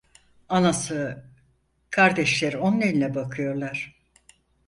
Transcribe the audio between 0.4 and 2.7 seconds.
Anası, kardeşleri